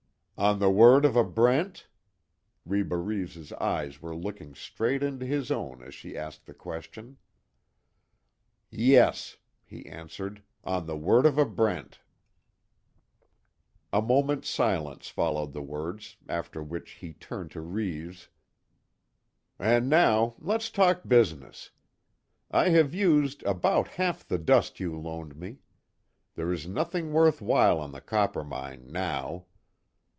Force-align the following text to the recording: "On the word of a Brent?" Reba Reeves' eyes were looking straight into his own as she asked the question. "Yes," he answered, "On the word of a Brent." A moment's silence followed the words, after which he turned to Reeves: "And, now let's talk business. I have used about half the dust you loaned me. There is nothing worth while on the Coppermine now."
"On 0.43 0.57
the 0.57 0.71
word 0.71 1.05
of 1.05 1.15
a 1.15 1.23
Brent?" 1.23 1.85
Reba 2.65 2.97
Reeves' 2.97 3.53
eyes 3.53 4.01
were 4.01 4.15
looking 4.15 4.55
straight 4.55 5.03
into 5.03 5.23
his 5.23 5.51
own 5.51 5.83
as 5.83 5.93
she 5.93 6.17
asked 6.17 6.47
the 6.47 6.53
question. 6.55 7.17
"Yes," 8.71 9.37
he 9.63 9.85
answered, 9.85 10.41
"On 10.63 10.87
the 10.87 10.97
word 10.97 11.27
of 11.27 11.37
a 11.37 11.45
Brent." 11.45 11.99
A 13.93 14.01
moment's 14.01 14.49
silence 14.49 15.09
followed 15.09 15.53
the 15.53 15.61
words, 15.61 16.17
after 16.27 16.63
which 16.63 16.93
he 16.93 17.13
turned 17.13 17.51
to 17.51 17.61
Reeves: 17.61 18.29
"And, 19.59 19.89
now 19.91 20.33
let's 20.39 20.71
talk 20.71 21.07
business. 21.07 21.69
I 22.49 22.69
have 22.69 22.95
used 22.95 23.43
about 23.43 23.89
half 23.89 24.27
the 24.27 24.39
dust 24.39 24.79
you 24.79 24.99
loaned 24.99 25.35
me. 25.35 25.59
There 26.33 26.51
is 26.51 26.65
nothing 26.65 27.13
worth 27.13 27.43
while 27.43 27.79
on 27.79 27.91
the 27.91 28.01
Coppermine 28.01 28.87
now." 28.91 29.45